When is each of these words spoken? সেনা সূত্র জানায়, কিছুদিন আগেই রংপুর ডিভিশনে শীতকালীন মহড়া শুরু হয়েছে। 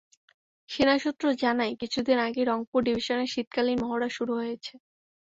সেনা 0.69 0.95
সূত্র 1.03 1.25
জানায়, 1.41 1.73
কিছুদিন 1.81 2.17
আগেই 2.25 2.45
রংপুর 2.47 2.79
ডিভিশনে 2.83 3.25
শীতকালীন 3.33 3.77
মহড়া 3.81 4.09
শুরু 4.17 4.33
হয়েছে। 4.39 4.73